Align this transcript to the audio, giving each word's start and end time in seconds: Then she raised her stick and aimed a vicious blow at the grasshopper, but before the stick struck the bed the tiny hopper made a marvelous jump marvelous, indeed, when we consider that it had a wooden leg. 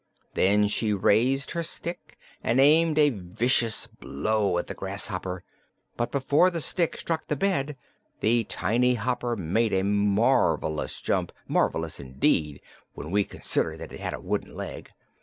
Then 0.33 0.67
she 0.67 0.93
raised 0.93 1.51
her 1.51 1.61
stick 1.61 2.17
and 2.43 2.59
aimed 2.59 2.97
a 2.97 3.11
vicious 3.11 3.85
blow 3.85 4.57
at 4.57 4.65
the 4.65 4.73
grasshopper, 4.73 5.43
but 5.95 6.11
before 6.11 6.49
the 6.49 6.59
stick 6.59 6.97
struck 6.97 7.27
the 7.27 7.35
bed 7.35 7.77
the 8.19 8.43
tiny 8.45 8.95
hopper 8.95 9.35
made 9.35 9.73
a 9.73 9.83
marvelous 9.83 11.01
jump 11.01 11.31
marvelous, 11.47 11.99
indeed, 11.99 12.61
when 12.95 13.11
we 13.11 13.23
consider 13.23 13.77
that 13.77 13.93
it 13.93 13.99
had 13.99 14.15
a 14.15 14.19
wooden 14.19 14.55
leg. 14.55 14.89